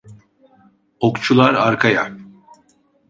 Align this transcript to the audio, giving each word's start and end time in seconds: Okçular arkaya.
Okçular 0.99 1.53
arkaya. 1.53 2.17